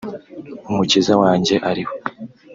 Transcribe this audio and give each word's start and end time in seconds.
’Umukiza 0.71 1.13
wanjye 1.21 1.55
ariho’ 1.69 1.93